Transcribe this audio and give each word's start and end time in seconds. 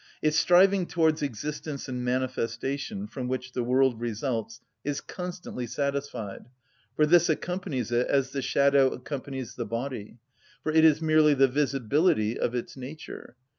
Its 0.23 0.35
striving 0.35 0.87
towards 0.87 1.21
existence 1.21 1.87
and 1.87 2.03
manifestation, 2.03 3.05
from 3.05 3.27
which 3.27 3.51
the 3.51 3.63
world 3.63 4.01
results, 4.01 4.59
is 4.83 4.99
constantly 4.99 5.67
satisfied, 5.67 6.47
for 6.95 7.05
this 7.05 7.29
accompanies 7.29 7.91
it 7.91 8.07
as 8.07 8.31
the 8.31 8.41
shadow 8.41 8.89
accompanies 8.89 9.53
the 9.53 9.63
body, 9.63 10.17
for 10.63 10.71
it 10.71 10.83
is 10.83 11.03
merely 11.03 11.35
the 11.35 11.47
visibility 11.47 12.35
of 12.39 12.55
its 12.55 12.75
nature. 12.75 13.35